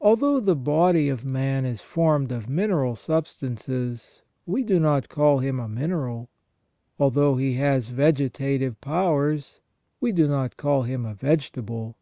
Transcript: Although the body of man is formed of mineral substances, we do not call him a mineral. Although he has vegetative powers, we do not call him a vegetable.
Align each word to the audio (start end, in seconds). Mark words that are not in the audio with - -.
Although 0.00 0.40
the 0.40 0.56
body 0.56 1.10
of 1.10 1.22
man 1.26 1.66
is 1.66 1.82
formed 1.82 2.32
of 2.32 2.48
mineral 2.48 2.96
substances, 2.96 4.22
we 4.46 4.64
do 4.64 4.80
not 4.80 5.10
call 5.10 5.40
him 5.40 5.60
a 5.60 5.68
mineral. 5.68 6.30
Although 6.98 7.36
he 7.36 7.52
has 7.56 7.88
vegetative 7.88 8.80
powers, 8.80 9.60
we 10.00 10.12
do 10.12 10.26
not 10.26 10.56
call 10.56 10.84
him 10.84 11.04
a 11.04 11.12
vegetable. 11.12 11.94